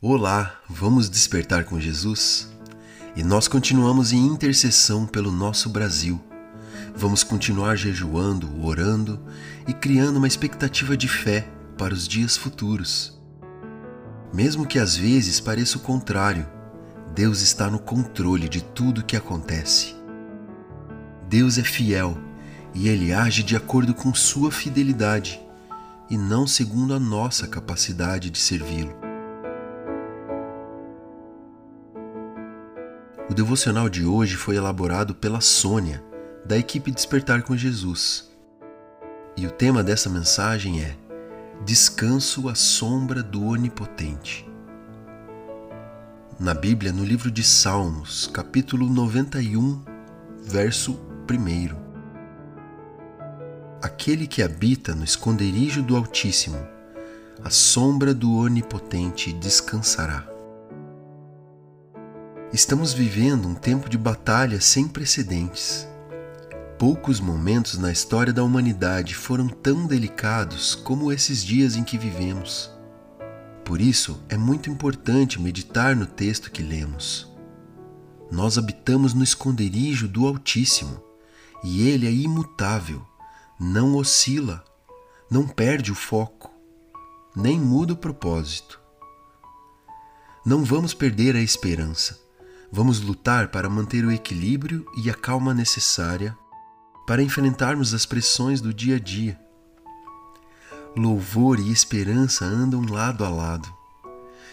[0.00, 2.48] Olá, vamos despertar com Jesus?
[3.16, 6.20] E nós continuamos em intercessão pelo nosso Brasil.
[6.94, 9.20] Vamos continuar jejuando, orando
[9.66, 13.20] e criando uma expectativa de fé para os dias futuros.
[14.32, 16.48] Mesmo que às vezes pareça o contrário,
[17.12, 19.96] Deus está no controle de tudo o que acontece.
[21.28, 22.16] Deus é fiel
[22.72, 25.40] e ele age de acordo com sua fidelidade
[26.08, 29.07] e não segundo a nossa capacidade de servi-lo.
[33.30, 36.02] O devocional de hoje foi elaborado pela Sônia,
[36.46, 38.30] da equipe Despertar com Jesus.
[39.36, 40.96] E o tema dessa mensagem é
[41.62, 44.48] Descanso à sombra do Onipotente.
[46.40, 49.84] Na Bíblia, no livro de Salmos, capítulo 91,
[50.42, 50.98] verso
[51.30, 51.76] 1.
[53.82, 56.66] Aquele que habita no esconderijo do Altíssimo,
[57.44, 60.37] a sombra do Onipotente descansará.
[62.50, 65.86] Estamos vivendo um tempo de batalha sem precedentes.
[66.78, 72.72] Poucos momentos na história da humanidade foram tão delicados como esses dias em que vivemos.
[73.66, 77.30] Por isso, é muito importante meditar no texto que lemos.
[78.30, 81.02] Nós habitamos no esconderijo do Altíssimo,
[81.62, 83.06] e Ele é imutável,
[83.60, 84.64] não oscila,
[85.30, 86.50] não perde o foco,
[87.36, 88.80] nem muda o propósito.
[90.46, 92.26] Não vamos perder a esperança
[92.70, 96.36] Vamos lutar para manter o equilíbrio e a calma necessária
[97.06, 99.40] para enfrentarmos as pressões do dia a dia.
[100.94, 103.72] Louvor e esperança andam lado a lado.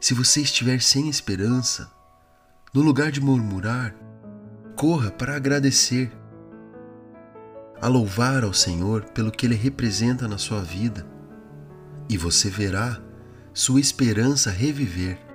[0.00, 1.92] Se você estiver sem esperança,
[2.72, 3.94] no lugar de murmurar,
[4.74, 6.10] corra para agradecer,
[7.80, 11.06] a louvar ao Senhor pelo que Ele representa na sua vida,
[12.08, 13.00] e você verá
[13.52, 15.27] sua esperança reviver.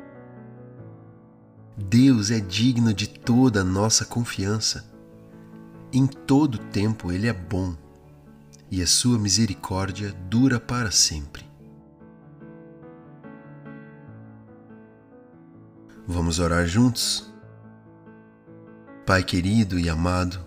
[1.76, 4.86] Deus é digno de toda a nossa confiança.
[5.92, 7.76] Em todo tempo Ele é bom
[8.70, 11.44] e a sua misericórdia dura para sempre.
[16.08, 17.31] Vamos orar juntos?
[19.06, 20.40] Pai querido e amado,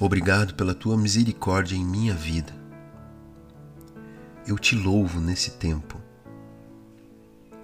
[0.00, 2.52] obrigado pela tua misericórdia em minha vida.
[4.46, 6.00] Eu te louvo nesse tempo,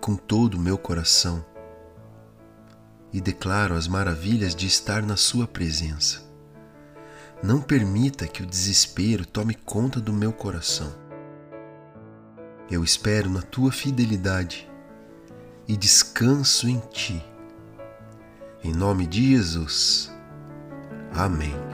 [0.01, 1.45] com todo o meu coração
[3.15, 6.21] e declaro as maravilhas de estar na Sua presença.
[7.41, 10.93] Não permita que o desespero tome conta do meu coração.
[12.69, 14.69] Eu espero na Tua fidelidade
[15.69, 17.25] e descanso em Ti.
[18.65, 20.11] Em nome de Jesus.
[21.13, 21.74] Amém.